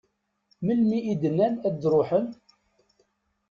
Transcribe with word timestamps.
Melmi 0.65 0.97
i 1.11 1.13
d-nnan 1.21 1.53
ad 1.67 1.75
d-ruḥen? 1.79 2.27